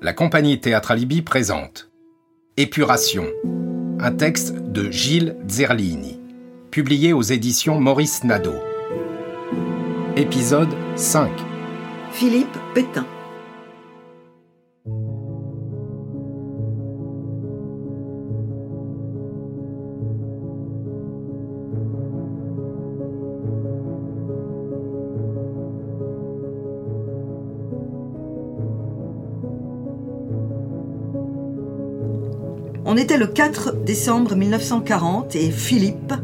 La 0.00 0.12
compagnie 0.12 0.60
Théâtre 0.60 0.92
Alibi 0.92 1.22
présente 1.22 1.90
Épuration, 2.56 3.26
un 3.98 4.12
texte 4.12 4.54
de 4.54 4.92
Gilles 4.92 5.36
Zerlini, 5.48 6.20
publié 6.70 7.12
aux 7.12 7.22
éditions 7.22 7.80
Maurice 7.80 8.22
Nadeau. 8.22 8.54
Épisode 10.14 10.70
5 10.94 11.32
Philippe 12.12 12.56
Pétain. 12.74 13.06
On 32.90 32.96
était 32.96 33.18
le 33.18 33.26
4 33.26 33.84
décembre 33.84 34.34
1940 34.34 35.36
et 35.36 35.50
Philippe 35.50 36.14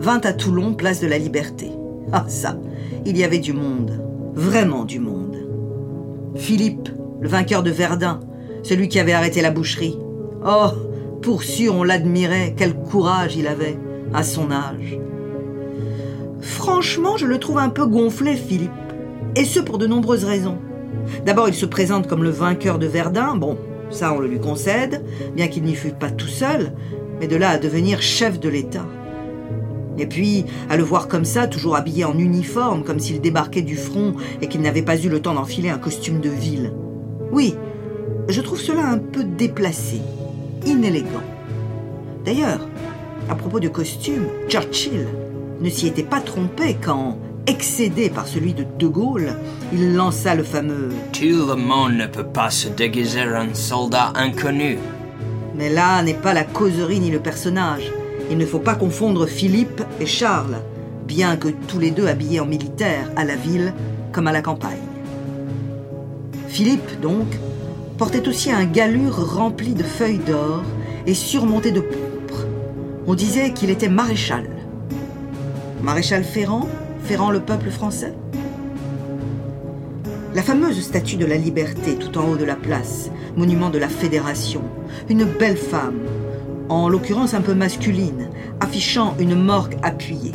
vint 0.00 0.22
à 0.24 0.32
Toulon, 0.32 0.72
place 0.72 1.00
de 1.00 1.06
la 1.06 1.18
Liberté. 1.18 1.70
Ah 2.12 2.24
ça, 2.28 2.56
il 3.04 3.18
y 3.18 3.24
avait 3.24 3.40
du 3.40 3.52
monde, 3.52 4.02
vraiment 4.32 4.86
du 4.86 5.00
monde. 5.00 5.36
Philippe, 6.34 6.88
le 7.20 7.28
vainqueur 7.28 7.62
de 7.62 7.70
Verdun, 7.70 8.20
celui 8.62 8.88
qui 8.88 8.98
avait 8.98 9.12
arrêté 9.12 9.42
la 9.42 9.50
boucherie. 9.50 9.98
Oh, 10.46 10.68
pour 11.20 11.42
sûr, 11.42 11.74
on 11.74 11.84
l'admirait, 11.84 12.54
quel 12.56 12.74
courage 12.74 13.36
il 13.36 13.46
avait, 13.46 13.78
à 14.14 14.22
son 14.22 14.50
âge. 14.50 14.98
Franchement, 16.40 17.18
je 17.18 17.26
le 17.26 17.36
trouve 17.36 17.58
un 17.58 17.68
peu 17.68 17.84
gonflé, 17.84 18.34
Philippe, 18.34 18.70
et 19.36 19.44
ce 19.44 19.60
pour 19.60 19.76
de 19.76 19.86
nombreuses 19.86 20.24
raisons. 20.24 20.56
D'abord, 21.26 21.50
il 21.50 21.54
se 21.54 21.66
présente 21.66 22.06
comme 22.06 22.24
le 22.24 22.30
vainqueur 22.30 22.78
de 22.78 22.86
Verdun, 22.86 23.36
bon, 23.36 23.58
ça, 23.90 24.12
on 24.12 24.18
le 24.18 24.28
lui 24.28 24.40
concède, 24.40 25.02
bien 25.34 25.48
qu'il 25.48 25.64
n'y 25.64 25.74
fût 25.74 25.92
pas 25.92 26.10
tout 26.10 26.28
seul, 26.28 26.72
mais 27.20 27.26
de 27.26 27.36
là 27.36 27.50
à 27.50 27.58
devenir 27.58 28.02
chef 28.02 28.38
de 28.38 28.48
l'État. 28.48 28.86
Et 29.98 30.06
puis, 30.06 30.44
à 30.70 30.76
le 30.76 30.84
voir 30.84 31.08
comme 31.08 31.24
ça, 31.24 31.48
toujours 31.48 31.74
habillé 31.74 32.04
en 32.04 32.16
uniforme, 32.16 32.84
comme 32.84 33.00
s'il 33.00 33.20
débarquait 33.20 33.62
du 33.62 33.76
front 33.76 34.14
et 34.40 34.46
qu'il 34.46 34.60
n'avait 34.60 34.82
pas 34.82 34.96
eu 34.96 35.08
le 35.08 35.20
temps 35.20 35.34
d'enfiler 35.34 35.70
un 35.70 35.78
costume 35.78 36.20
de 36.20 36.30
ville. 36.30 36.72
Oui, 37.32 37.56
je 38.28 38.40
trouve 38.40 38.60
cela 38.60 38.86
un 38.86 38.98
peu 38.98 39.24
déplacé, 39.24 40.00
inélégant. 40.66 41.24
D'ailleurs, 42.24 42.68
à 43.28 43.34
propos 43.34 43.58
de 43.58 43.68
costume, 43.68 44.26
Churchill 44.48 45.06
ne 45.60 45.68
s'y 45.68 45.88
était 45.88 46.02
pas 46.02 46.20
trompé 46.20 46.76
quand, 46.80 47.18
excédé 47.48 48.10
par 48.10 48.28
celui 48.28 48.52
de 48.52 48.64
De 48.78 48.86
Gaulle, 48.86 49.34
il 49.72 49.94
lança 49.94 50.34
le 50.34 50.42
fameux 50.42 50.90
Tout 51.12 51.46
le 51.48 51.54
monde 51.54 51.94
ne 51.94 52.06
peut 52.06 52.26
pas 52.26 52.50
se 52.50 52.68
déguiser 52.68 53.22
en 53.22 53.54
soldat 53.54 54.12
inconnu. 54.14 54.78
Mais 55.56 55.70
là 55.70 56.02
n'est 56.02 56.12
pas 56.12 56.34
la 56.34 56.44
causerie 56.44 57.00
ni 57.00 57.10
le 57.10 57.20
personnage. 57.20 57.90
Il 58.30 58.36
ne 58.36 58.44
faut 58.44 58.58
pas 58.58 58.74
confondre 58.74 59.26
Philippe 59.26 59.82
et 59.98 60.04
Charles, 60.04 60.58
bien 61.06 61.36
que 61.36 61.48
tous 61.48 61.78
les 61.78 61.90
deux 61.90 62.06
habillés 62.06 62.40
en 62.40 62.46
militaire 62.46 63.10
à 63.16 63.24
la 63.24 63.34
ville 63.34 63.72
comme 64.12 64.26
à 64.26 64.32
la 64.32 64.42
campagne. 64.42 64.76
Philippe, 66.48 67.00
donc, 67.00 67.26
portait 67.96 68.28
aussi 68.28 68.52
un 68.52 68.66
galure 68.66 69.34
rempli 69.34 69.72
de 69.72 69.82
feuilles 69.82 70.18
d'or 70.18 70.62
et 71.06 71.14
surmonté 71.14 71.70
de 71.70 71.80
pourpre. 71.80 72.46
On 73.06 73.14
disait 73.14 73.52
qu'il 73.54 73.70
était 73.70 73.88
maréchal. 73.88 74.50
Maréchal 75.82 76.24
Ferrand 76.24 76.68
Le 77.10 77.40
peuple 77.40 77.70
français 77.70 78.12
La 80.34 80.42
fameuse 80.42 80.78
statue 80.78 81.16
de 81.16 81.24
la 81.24 81.38
liberté 81.38 81.96
tout 81.96 82.18
en 82.18 82.28
haut 82.28 82.36
de 82.36 82.44
la 82.44 82.54
place, 82.54 83.10
monument 83.34 83.70
de 83.70 83.78
la 83.78 83.88
fédération, 83.88 84.62
une 85.08 85.24
belle 85.24 85.56
femme, 85.56 86.00
en 86.68 86.90
l'occurrence 86.90 87.32
un 87.32 87.40
peu 87.40 87.54
masculine, 87.54 88.28
affichant 88.60 89.14
une 89.18 89.34
morgue 89.34 89.78
appuyée. 89.82 90.32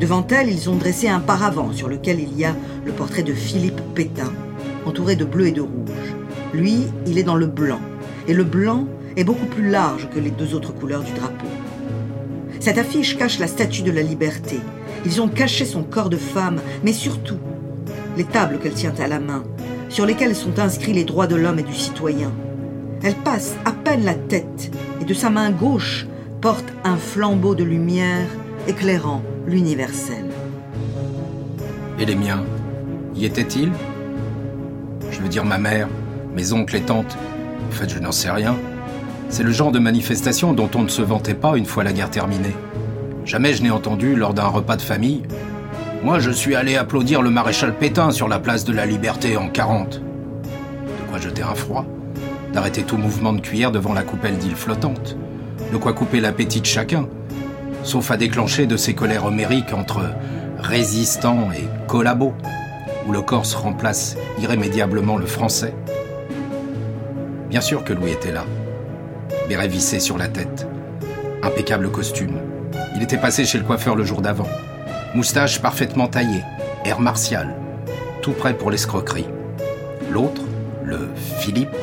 Devant 0.00 0.26
elle, 0.28 0.48
ils 0.48 0.70
ont 0.70 0.76
dressé 0.76 1.08
un 1.08 1.20
paravent 1.20 1.72
sur 1.72 1.88
lequel 1.88 2.20
il 2.20 2.36
y 2.38 2.46
a 2.46 2.56
le 2.86 2.92
portrait 2.92 3.22
de 3.22 3.34
Philippe 3.34 3.82
Pétain, 3.94 4.32
entouré 4.86 5.14
de 5.14 5.26
bleu 5.26 5.48
et 5.48 5.52
de 5.52 5.60
rouge. 5.60 6.14
Lui, 6.54 6.84
il 7.06 7.18
est 7.18 7.22
dans 7.22 7.36
le 7.36 7.46
blanc, 7.46 7.80
et 8.26 8.32
le 8.32 8.44
blanc 8.44 8.86
est 9.16 9.24
beaucoup 9.24 9.46
plus 9.46 9.68
large 9.68 10.08
que 10.08 10.20
les 10.20 10.30
deux 10.30 10.54
autres 10.54 10.72
couleurs 10.72 11.02
du 11.02 11.12
drapeau. 11.12 11.46
Cette 12.60 12.78
affiche 12.78 13.16
cache 13.16 13.38
la 13.38 13.46
statue 13.46 13.82
de 13.82 13.90
la 13.90 14.02
liberté. 14.02 14.58
Ils 15.04 15.20
ont 15.20 15.28
caché 15.28 15.64
son 15.64 15.82
corps 15.82 16.10
de 16.10 16.16
femme, 16.16 16.60
mais 16.84 16.92
surtout 16.92 17.38
les 18.16 18.24
tables 18.24 18.58
qu'elle 18.58 18.72
tient 18.72 18.94
à 18.98 19.06
la 19.06 19.20
main, 19.20 19.44
sur 19.88 20.06
lesquelles 20.06 20.34
sont 20.34 20.58
inscrits 20.58 20.94
les 20.94 21.04
droits 21.04 21.26
de 21.26 21.36
l'homme 21.36 21.58
et 21.58 21.62
du 21.62 21.74
citoyen. 21.74 22.32
Elle 23.02 23.14
passe 23.14 23.54
à 23.64 23.72
peine 23.72 24.04
la 24.04 24.14
tête 24.14 24.70
et 25.00 25.04
de 25.04 25.14
sa 25.14 25.30
main 25.30 25.50
gauche 25.50 26.06
porte 26.40 26.72
un 26.84 26.96
flambeau 26.96 27.54
de 27.54 27.64
lumière 27.64 28.26
éclairant 28.68 29.22
l'universel. 29.46 30.24
Et 31.98 32.04
les 32.04 32.16
miens 32.16 32.44
Y 33.14 33.24
étaient-ils? 33.24 33.72
Je 35.10 35.20
veux 35.20 35.28
dire 35.28 35.44
ma 35.44 35.58
mère, 35.58 35.88
mes 36.34 36.52
oncles 36.52 36.76
et 36.76 36.82
tantes. 36.82 37.16
En 37.68 37.72
fait, 37.72 37.88
je 37.88 37.98
n'en 37.98 38.12
sais 38.12 38.30
rien. 38.30 38.56
C'est 39.28 39.42
le 39.42 39.50
genre 39.50 39.72
de 39.72 39.80
manifestation 39.80 40.52
dont 40.52 40.70
on 40.74 40.82
ne 40.82 40.88
se 40.88 41.02
vantait 41.02 41.34
pas 41.34 41.56
une 41.56 41.66
fois 41.66 41.82
la 41.84 41.92
guerre 41.92 42.10
terminée. 42.10 42.54
Jamais 43.24 43.54
je 43.54 43.62
n'ai 43.62 43.70
entendu 43.70 44.14
lors 44.14 44.34
d'un 44.34 44.46
repas 44.46 44.76
de 44.76 44.82
famille 44.82 45.22
Moi, 46.04 46.20
je 46.20 46.30
suis 46.30 46.54
allé 46.54 46.76
applaudir 46.76 47.22
le 47.22 47.30
maréchal 47.30 47.74
Pétain 47.74 48.12
sur 48.12 48.28
la 48.28 48.38
place 48.38 48.64
de 48.64 48.72
la 48.72 48.86
Liberté 48.86 49.36
en 49.36 49.48
40. 49.48 50.00
De 50.00 51.10
quoi 51.10 51.18
jeter 51.18 51.42
un 51.42 51.56
froid 51.56 51.84
D'arrêter 52.52 52.84
tout 52.84 52.96
mouvement 52.96 53.32
de 53.32 53.40
cuillère 53.40 53.72
devant 53.72 53.92
la 53.92 54.04
coupelle 54.04 54.38
d'île 54.38 54.54
flottante. 54.54 55.16
De 55.72 55.76
quoi 55.76 55.92
couper 55.92 56.20
l'appétit 56.20 56.60
de 56.60 56.66
chacun. 56.66 57.08
Sauf 57.82 58.12
à 58.12 58.16
déclencher 58.16 58.66
de 58.66 58.76
ces 58.76 58.94
colères 58.94 59.24
homériques 59.24 59.74
entre 59.74 60.02
résistants 60.58 61.48
et 61.52 61.64
collabos, 61.88 62.32
où 63.06 63.12
le 63.12 63.22
corse 63.22 63.54
remplace 63.54 64.16
irrémédiablement 64.40 65.16
le 65.16 65.26
français. 65.26 65.74
Bien 67.50 67.60
sûr 67.60 67.82
que 67.84 67.92
Louis 67.92 68.12
était 68.12 68.32
là 68.32 68.44
béret 69.48 69.68
vissé 69.68 70.00
sur 70.00 70.18
la 70.18 70.28
tête. 70.28 70.66
Impeccable 71.42 71.90
costume. 71.90 72.38
Il 72.96 73.02
était 73.02 73.16
passé 73.16 73.44
chez 73.44 73.58
le 73.58 73.64
coiffeur 73.64 73.94
le 73.94 74.04
jour 74.04 74.20
d'avant. 74.20 74.48
Moustache 75.14 75.60
parfaitement 75.60 76.08
taillée, 76.08 76.42
air 76.84 77.00
martial, 77.00 77.54
tout 78.22 78.32
prêt 78.32 78.54
pour 78.54 78.70
l'escroquerie. 78.70 79.28
L'autre, 80.10 80.42
le 80.84 81.08
Philippe, 81.38 81.76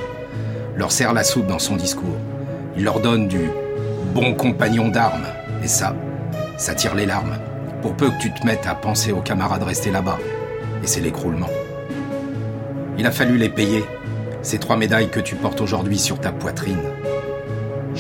leur 0.76 0.92
serre 0.92 1.14
la 1.14 1.24
soupe 1.24 1.48
dans 1.48 1.60
son 1.60 1.76
discours. 1.76 2.18
Il 2.76 2.84
leur 2.84 3.00
donne 3.00 3.28
du 3.28 3.50
bon 4.14 4.34
compagnon 4.34 4.90
d'armes. 4.90 5.28
Et 5.64 5.68
ça, 5.68 5.96
ça 6.58 6.76
tire 6.76 6.96
les 6.96 7.06
larmes. 7.06 7.38
Pour 7.82 7.96
peu 7.96 8.10
que 8.10 8.20
tu 8.20 8.34
te 8.34 8.46
mettes 8.46 8.68
à 8.68 8.76
penser 8.76 9.12
aux 9.12 9.22
camarades 9.22 9.64
restés 9.64 9.92
là-bas. 9.92 10.20
Et 10.84 10.88
c'est 10.88 11.02
l'écroulement. 11.02 11.50
Il 12.98 13.06
a 13.06 13.12
fallu 13.12 13.38
les 13.38 13.50
payer, 13.50 13.84
ces 14.42 14.60
trois 14.60 14.78
médailles 14.78 15.10
que 15.10 15.20
tu 15.20 15.36
portes 15.36 15.62
aujourd'hui 15.62 15.98
sur 15.98 16.20
ta 16.20 16.32
poitrine. 16.32 16.82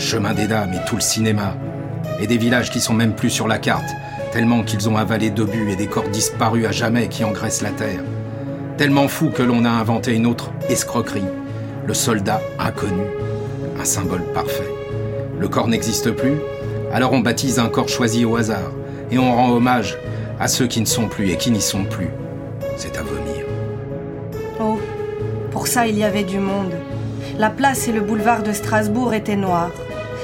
Chemin 0.03 0.33
des 0.33 0.47
Dames 0.47 0.73
et 0.73 0.85
tout 0.85 0.95
le 0.95 1.01
cinéma. 1.01 1.55
Et 2.19 2.27
des 2.27 2.37
villages 2.37 2.69
qui 2.69 2.81
sont 2.81 2.93
même 2.93 3.15
plus 3.15 3.29
sur 3.29 3.47
la 3.47 3.57
carte, 3.57 3.89
tellement 4.33 4.61
qu'ils 4.61 4.89
ont 4.89 4.97
avalé 4.97 5.29
d'obus 5.29 5.71
et 5.71 5.77
des 5.77 5.87
corps 5.87 6.09
disparus 6.09 6.67
à 6.67 6.71
jamais 6.71 7.07
qui 7.07 7.23
engraissent 7.23 7.61
la 7.61 7.71
terre. 7.71 8.03
Tellement 8.77 9.07
fou 9.07 9.29
que 9.29 9.41
l'on 9.41 9.63
a 9.63 9.69
inventé 9.69 10.13
une 10.13 10.27
autre 10.27 10.51
escroquerie, 10.67 11.23
le 11.87 11.93
soldat 11.93 12.41
inconnu, 12.59 13.05
un 13.79 13.85
symbole 13.85 14.23
parfait. 14.33 14.69
Le 15.39 15.47
corps 15.47 15.69
n'existe 15.69 16.11
plus, 16.11 16.35
alors 16.91 17.13
on 17.13 17.19
baptise 17.19 17.57
un 17.57 17.69
corps 17.69 17.89
choisi 17.89 18.25
au 18.25 18.35
hasard, 18.35 18.71
et 19.09 19.17
on 19.17 19.33
rend 19.33 19.51
hommage 19.51 19.97
à 20.37 20.49
ceux 20.49 20.67
qui 20.67 20.81
ne 20.81 20.85
sont 20.85 21.07
plus 21.07 21.31
et 21.31 21.37
qui 21.37 21.49
n'y 21.49 21.61
sont 21.61 21.85
plus. 21.85 22.09
C'est 22.75 22.97
à 22.97 23.03
vomir. 23.03 23.45
Oh, 24.59 24.77
pour 25.49 25.67
ça 25.67 25.87
il 25.87 25.97
y 25.97 26.03
avait 26.03 26.25
du 26.25 26.39
monde. 26.39 26.73
La 27.39 27.49
place 27.49 27.87
et 27.87 27.93
le 27.93 28.01
boulevard 28.01 28.43
de 28.43 28.51
Strasbourg 28.51 29.13
étaient 29.13 29.37
noirs. 29.37 29.71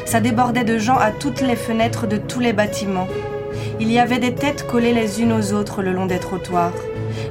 Ça 0.09 0.21
débordait 0.21 0.63
de 0.63 0.79
gens 0.79 0.97
à 0.97 1.11
toutes 1.11 1.41
les 1.41 1.55
fenêtres 1.55 2.07
de 2.07 2.17
tous 2.17 2.39
les 2.39 2.51
bâtiments. 2.51 3.07
Il 3.79 3.91
y 3.91 3.99
avait 3.99 4.17
des 4.17 4.33
têtes 4.33 4.65
collées 4.65 4.91
les 4.91 5.21
unes 5.21 5.31
aux 5.31 5.53
autres 5.53 5.83
le 5.83 5.91
long 5.91 6.07
des 6.07 6.17
trottoirs. 6.17 6.73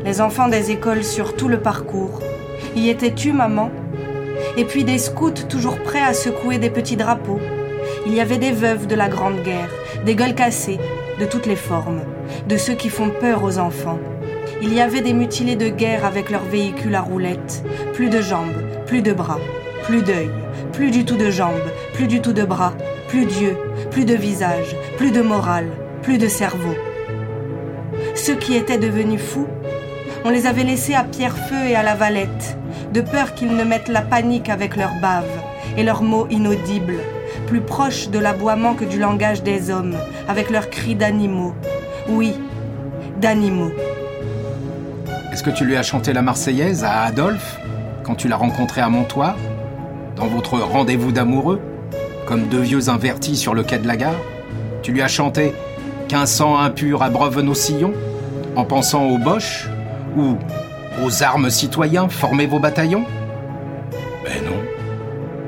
Les 0.04 0.20
enfants 0.20 0.46
des 0.46 0.70
écoles 0.70 1.02
sur 1.02 1.34
tout 1.34 1.48
le 1.48 1.58
parcours. 1.58 2.20
Y 2.76 2.88
étais-tu, 2.88 3.32
maman? 3.32 3.72
Et 4.56 4.64
puis 4.64 4.84
des 4.84 4.98
scouts 4.98 5.48
toujours 5.48 5.80
prêts 5.80 6.04
à 6.04 6.14
secouer 6.14 6.58
des 6.58 6.70
petits 6.70 6.94
drapeaux. 6.94 7.40
Il 8.06 8.14
y 8.14 8.20
avait 8.20 8.38
des 8.38 8.52
veuves 8.52 8.86
de 8.86 8.94
la 8.94 9.08
Grande 9.08 9.42
Guerre, 9.42 9.75
des 10.06 10.14
gueules 10.14 10.36
cassées, 10.36 10.78
de 11.19 11.25
toutes 11.25 11.46
les 11.46 11.56
formes, 11.56 12.02
de 12.46 12.56
ceux 12.56 12.75
qui 12.75 12.90
font 12.90 13.10
peur 13.10 13.42
aux 13.42 13.58
enfants. 13.58 13.98
Il 14.62 14.72
y 14.72 14.80
avait 14.80 15.00
des 15.00 15.14
mutilés 15.14 15.56
de 15.56 15.69
guerre 15.69 16.04
avec 16.04 16.30
leurs 16.30 16.44
véhicules 16.44 16.94
à 16.94 17.00
roulettes, 17.00 17.64
plus 17.94 18.08
de 18.08 18.20
jambes, 18.20 18.62
plus 18.86 19.02
de 19.02 19.12
bras. 19.12 19.40
Plus 19.84 20.02
d'œil, 20.02 20.30
plus 20.78 20.92
du 20.92 21.04
tout 21.04 21.16
de 21.16 21.28
jambes, 21.28 21.72
plus 21.92 22.06
du 22.06 22.20
tout 22.20 22.32
de 22.32 22.44
bras, 22.44 22.72
plus 23.08 23.26
d'yeux, 23.26 23.56
plus 23.90 24.04
de 24.04 24.14
visage, 24.14 24.76
plus 24.96 25.10
de 25.10 25.20
morale, 25.20 25.66
plus 26.02 26.19
de 26.19 26.28
cerveau. 26.28 26.72
Ceux 28.14 28.36
qui 28.36 28.54
étaient 28.54 28.78
devenus 28.78 29.20
fous, 29.20 29.48
on 30.25 30.30
les 30.30 30.46
avait 30.46 30.62
laissés 30.62 30.94
à 30.94 31.02
Pierrefeu 31.02 31.66
et 31.66 31.75
à 31.75 31.82
la 31.82 31.96
Valette, 31.96 32.56
de 32.94 33.00
peur 33.00 33.34
qu'ils 33.34 33.56
ne 33.56 33.64
mettent 33.64 33.88
la 33.88 34.02
panique 34.02 34.48
avec 34.48 34.76
leurs 34.76 34.94
baves 35.02 35.25
et 35.76 35.82
leurs 35.82 36.04
mots 36.04 36.28
inaudibles, 36.30 37.00
plus 37.48 37.60
proches 37.60 38.10
de 38.10 38.20
l'aboiement 38.20 38.75
que 38.75 38.84
du 38.84 39.00
langage 39.00 39.42
des 39.42 39.70
hommes, 39.70 39.96
avec 40.28 40.48
leurs 40.48 40.70
cris 40.70 40.94
d'animaux. 40.94 41.54
Oui, 42.08 42.36
d'animaux. 43.20 43.72
Est-ce 45.32 45.42
que 45.42 45.50
tu 45.50 45.64
lui 45.64 45.76
as 45.76 45.82
chanté 45.82 46.12
la 46.12 46.22
Marseillaise 46.22 46.84
à 46.84 47.02
Adolphe 47.02 47.58
quand 48.04 48.14
tu 48.14 48.28
l'as 48.28 48.36
rencontré 48.36 48.80
à 48.80 48.88
Montoire 48.88 49.34
Dans 50.19 50.26
votre 50.26 50.59
rendez-vous 50.59 51.12
d'amoureux 51.12 51.61
Comme 52.26 52.49
deux 52.49 52.61
vieux 52.61 52.88
invertis 52.88 53.37
sur 53.37 53.55
le 53.55 53.62
quai 53.62 53.79
de 53.79 53.87
la 53.87 53.97
gare 53.97 54.20
Tu 54.82 54.93
lui 54.93 55.03
as 55.03 55.09
chanté 55.09 55.55
Qu'un 56.09 56.26
sang 56.26 56.59
impur 56.59 57.03
abreuve 57.03 57.41
nos 57.41 57.55
sillons 57.55 57.94
En 58.56 58.65
pensant 58.65 59.05
aux 59.05 59.19
boches 59.19 59.69
Ou 60.17 60.37
aux 61.03 61.23
armes 61.23 61.50
citoyens 61.50 62.09
Formez 62.09 62.47
vos 62.47 62.59
bataillons? 62.59 63.05
Ben 64.25 64.44
non. 64.44 64.61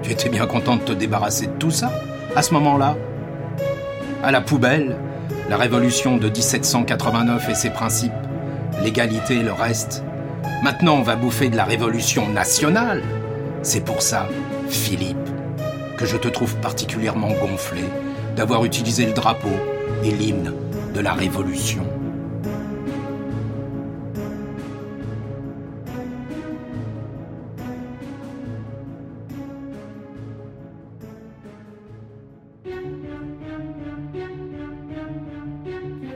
Tu 0.03 0.13
étais 0.13 0.29
bien 0.29 0.47
content 0.47 0.77
de 0.77 0.83
te 0.83 0.93
débarrasser 0.93 1.47
de 1.47 1.53
tout 1.53 1.71
ça, 1.71 1.93
à 2.35 2.43
ce 2.43 2.55
moment-là 2.55 2.97
À 4.23 4.31
la 4.31 4.41
poubelle, 4.41 4.97
la 5.51 5.57
révolution 5.57 6.17
de 6.17 6.29
1789 6.29 7.51
et 7.51 7.55
ses 7.55 7.71
principes 7.71 8.13
l'égalité, 8.83 9.43
le 9.43 9.53
reste. 9.53 10.05
Maintenant, 10.63 10.97
on 10.97 11.03
va 11.03 11.17
bouffer 11.17 11.49
de 11.49 11.57
la 11.57 11.65
révolution 11.65 12.29
nationale. 12.29 13.03
C'est 13.63 13.85
pour 13.85 14.03
ça, 14.03 14.29
Philippe, 14.71 15.17
que 15.99 16.07
je 16.07 16.17
te 16.17 16.29
trouve 16.29 16.57
particulièrement 16.57 17.33
gonflé 17.33 17.83
d'avoir 18.37 18.65
utilisé 18.65 19.05
le 19.07 19.13
drapeau 19.13 19.49
et 20.05 20.11
l'hymne 20.11 20.53
de 20.95 21.01
la 21.01 21.13
révolution. 21.13 21.85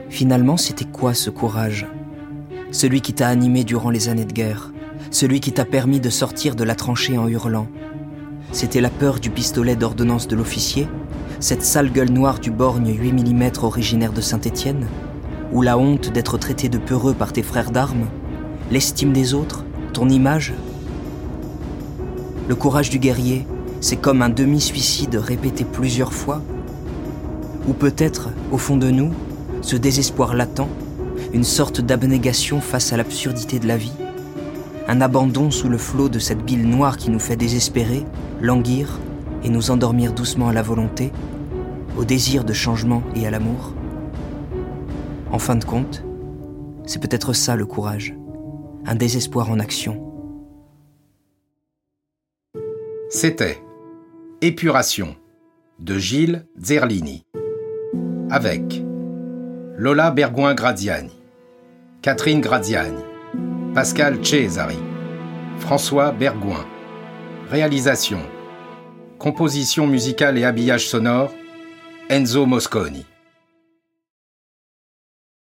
Finalement, 0.09 0.55
c'était 0.55 0.85
quoi 0.85 1.13
ce 1.13 1.29
courage? 1.29 1.85
Celui 2.71 3.01
qui 3.01 3.11
t'a 3.11 3.27
animé 3.27 3.65
durant 3.65 3.89
les 3.89 4.07
années 4.07 4.23
de 4.23 4.31
guerre, 4.31 4.71
celui 5.11 5.41
qui 5.41 5.51
t'a 5.51 5.65
permis 5.65 5.99
de 5.99 6.09
sortir 6.09 6.55
de 6.55 6.63
la 6.63 6.75
tranchée 6.75 7.17
en 7.17 7.27
hurlant? 7.27 7.67
C'était 8.55 8.79
la 8.79 8.89
peur 8.89 9.19
du 9.19 9.31
pistolet 9.31 9.75
d'ordonnance 9.75 10.29
de 10.29 10.35
l'officier, 10.37 10.87
cette 11.41 11.61
sale 11.61 11.91
gueule 11.91 12.09
noire 12.09 12.39
du 12.39 12.51
borgne 12.51 12.95
8 12.97 13.11
mm 13.11 13.51
originaire 13.61 14.13
de 14.13 14.21
Saint-Étienne, 14.21 14.87
ou 15.51 15.61
la 15.61 15.77
honte 15.77 16.09
d'être 16.13 16.37
traité 16.37 16.69
de 16.69 16.77
peureux 16.77 17.13
par 17.13 17.33
tes 17.33 17.43
frères 17.43 17.69
d'armes, 17.69 18.07
l'estime 18.71 19.11
des 19.11 19.33
autres, 19.33 19.65
ton 19.91 20.07
image. 20.07 20.53
Le 22.47 22.55
courage 22.55 22.89
du 22.89 22.97
guerrier, 22.97 23.45
c'est 23.81 23.97
comme 23.97 24.21
un 24.21 24.29
demi-suicide 24.29 25.15
répété 25.17 25.65
plusieurs 25.65 26.13
fois, 26.13 26.41
ou 27.67 27.73
peut-être, 27.73 28.29
au 28.53 28.57
fond 28.57 28.77
de 28.77 28.89
nous, 28.89 29.11
ce 29.59 29.75
désespoir 29.75 30.33
latent 30.33 30.69
une 31.33 31.43
sorte 31.43 31.81
d'abnégation 31.81 32.61
face 32.61 32.93
à 32.93 32.97
l'absurdité 32.97 33.59
de 33.59 33.67
la 33.67 33.75
vie, 33.75 33.91
un 34.87 35.01
abandon 35.01 35.51
sous 35.51 35.69
le 35.69 35.77
flot 35.77 36.09
de 36.09 36.19
cette 36.19 36.43
bile 36.43 36.67
noire 36.67 36.97
qui 36.97 37.09
nous 37.09 37.19
fait 37.19 37.35
désespérer, 37.35 38.05
languir 38.41 38.99
et 39.43 39.49
nous 39.49 39.71
endormir 39.71 40.13
doucement 40.13 40.49
à 40.49 40.53
la 40.53 40.61
volonté, 40.61 41.11
au 41.97 42.05
désir 42.05 42.43
de 42.43 42.53
changement 42.53 43.03
et 43.15 43.25
à 43.25 43.31
l'amour. 43.31 43.73
En 45.31 45.39
fin 45.39 45.55
de 45.55 45.65
compte, 45.65 46.03
c'est 46.85 47.01
peut-être 47.01 47.33
ça 47.33 47.55
le 47.55 47.65
courage, 47.65 48.15
un 48.85 48.95
désespoir 48.95 49.49
en 49.49 49.59
action. 49.59 50.01
C'était 53.09 53.61
Épuration 54.41 55.15
de 55.79 55.97
Gilles 55.97 56.45
Zerlini 56.59 57.25
avec 58.29 58.83
Lola 59.77 60.11
Bergoin-Gradiani. 60.11 61.11
Catherine 62.01 62.41
Graziani, 62.41 63.01
Pascal 63.75 64.23
Cesari, 64.23 64.77
François 65.59 66.13
Bergouin. 66.13 66.65
Réalisation, 67.51 68.19
composition 69.19 69.85
musicale 69.85 70.37
et 70.37 70.45
habillage 70.45 70.87
sonore, 70.87 71.33
Enzo 72.09 72.45
Mosconi. 72.45 73.05